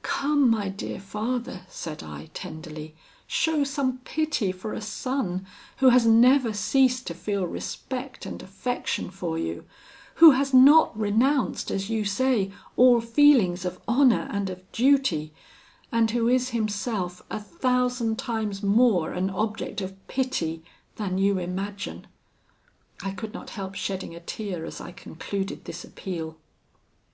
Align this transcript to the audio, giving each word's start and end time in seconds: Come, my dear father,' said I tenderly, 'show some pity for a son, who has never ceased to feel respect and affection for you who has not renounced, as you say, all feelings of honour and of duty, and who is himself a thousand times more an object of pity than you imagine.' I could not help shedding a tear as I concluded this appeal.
Come, 0.00 0.48
my 0.48 0.70
dear 0.70 0.98
father,' 0.98 1.66
said 1.68 2.02
I 2.02 2.30
tenderly, 2.32 2.94
'show 3.26 3.62
some 3.62 3.98
pity 4.06 4.50
for 4.50 4.72
a 4.72 4.80
son, 4.80 5.44
who 5.80 5.90
has 5.90 6.06
never 6.06 6.54
ceased 6.54 7.06
to 7.08 7.14
feel 7.14 7.46
respect 7.46 8.24
and 8.24 8.42
affection 8.42 9.10
for 9.10 9.38
you 9.38 9.66
who 10.14 10.30
has 10.30 10.54
not 10.54 10.98
renounced, 10.98 11.70
as 11.70 11.90
you 11.90 12.06
say, 12.06 12.52
all 12.74 13.02
feelings 13.02 13.66
of 13.66 13.82
honour 13.86 14.30
and 14.32 14.48
of 14.48 14.72
duty, 14.72 15.34
and 15.92 16.12
who 16.12 16.26
is 16.26 16.48
himself 16.56 17.20
a 17.28 17.38
thousand 17.38 18.18
times 18.18 18.62
more 18.62 19.12
an 19.12 19.28
object 19.28 19.82
of 19.82 19.94
pity 20.08 20.64
than 20.96 21.18
you 21.18 21.36
imagine.' 21.38 22.06
I 23.02 23.10
could 23.10 23.34
not 23.34 23.50
help 23.50 23.74
shedding 23.74 24.14
a 24.14 24.20
tear 24.20 24.64
as 24.64 24.80
I 24.80 24.92
concluded 24.92 25.66
this 25.66 25.84
appeal. 25.84 26.38